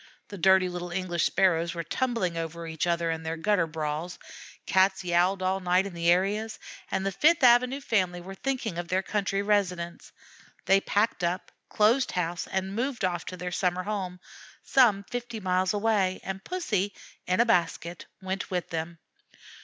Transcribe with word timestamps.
The 0.29 0.37
dirty 0.39 0.67
little 0.67 0.89
English 0.89 1.25
Sparrows 1.25 1.75
were 1.75 1.83
tumbling 1.83 2.35
over 2.35 2.65
each 2.65 2.87
other 2.87 3.11
in 3.11 3.21
their 3.21 3.37
gutter 3.37 3.67
brawls, 3.67 4.17
Cats 4.65 5.03
yowled 5.03 5.43
all 5.43 5.59
night 5.59 5.85
in 5.85 5.93
the 5.93 6.09
areas, 6.09 6.57
and 6.89 7.05
the 7.05 7.11
Fifth 7.11 7.43
Avenue 7.43 7.79
family 7.81 8.19
were 8.19 8.33
thinking 8.33 8.79
of 8.79 8.87
their 8.87 9.03
country 9.03 9.43
residence. 9.43 10.11
They 10.65 10.81
packed 10.81 11.23
up, 11.23 11.51
closed 11.69 12.13
house 12.13 12.47
and 12.47 12.73
moved 12.75 13.05
off 13.05 13.27
to 13.27 13.37
their 13.37 13.51
summer 13.51 13.83
home, 13.83 14.19
some 14.63 15.03
fifty 15.03 15.39
miles 15.39 15.71
away, 15.71 16.19
and 16.23 16.43
Pussy, 16.43 16.95
in 17.27 17.39
a 17.39 17.45
basket, 17.45 18.07
went 18.23 18.49
with 18.49 18.71
them. 18.71 18.97